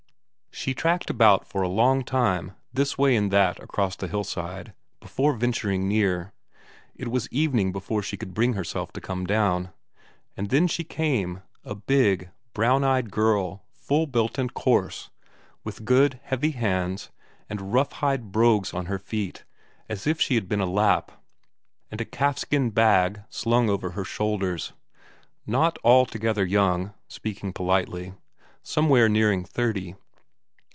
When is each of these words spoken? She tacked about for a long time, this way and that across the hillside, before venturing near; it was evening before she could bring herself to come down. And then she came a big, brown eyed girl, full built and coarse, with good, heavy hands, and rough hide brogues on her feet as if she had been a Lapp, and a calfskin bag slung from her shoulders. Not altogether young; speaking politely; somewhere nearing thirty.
She 0.53 0.75
tacked 0.75 1.09
about 1.09 1.43
for 1.47 1.63
a 1.63 1.67
long 1.67 2.03
time, 2.03 2.51
this 2.71 2.95
way 2.95 3.15
and 3.15 3.31
that 3.31 3.57
across 3.63 3.95
the 3.95 4.07
hillside, 4.07 4.73
before 4.99 5.33
venturing 5.33 5.87
near; 5.87 6.33
it 6.93 7.07
was 7.07 7.27
evening 7.31 7.71
before 7.71 8.03
she 8.03 8.15
could 8.15 8.35
bring 8.35 8.53
herself 8.53 8.91
to 8.93 9.01
come 9.01 9.25
down. 9.25 9.71
And 10.37 10.49
then 10.49 10.67
she 10.67 10.83
came 10.83 11.41
a 11.63 11.73
big, 11.73 12.29
brown 12.53 12.83
eyed 12.83 13.09
girl, 13.09 13.63
full 13.71 14.05
built 14.05 14.37
and 14.37 14.53
coarse, 14.53 15.09
with 15.63 15.83
good, 15.83 16.19
heavy 16.21 16.51
hands, 16.51 17.09
and 17.49 17.73
rough 17.73 17.93
hide 17.93 18.31
brogues 18.31 18.71
on 18.71 18.85
her 18.85 18.99
feet 18.99 19.45
as 19.89 20.05
if 20.05 20.21
she 20.21 20.35
had 20.35 20.47
been 20.47 20.61
a 20.61 20.67
Lapp, 20.69 21.11
and 21.89 21.99
a 21.99 22.05
calfskin 22.05 22.69
bag 22.69 23.21
slung 23.31 23.65
from 23.79 23.93
her 23.93 24.03
shoulders. 24.03 24.73
Not 25.47 25.79
altogether 25.83 26.45
young; 26.45 26.93
speaking 27.07 27.51
politely; 27.51 28.13
somewhere 28.61 29.09
nearing 29.09 29.43
thirty. 29.43 29.95